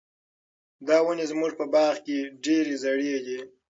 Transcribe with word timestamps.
دا 0.87 0.97
ونې 1.05 1.25
زموږ 1.31 1.51
په 1.59 1.65
باغ 1.73 1.95
کې 2.05 2.17
ډېرې 2.45 2.75
زړې 2.83 3.15
دي. 3.25 3.39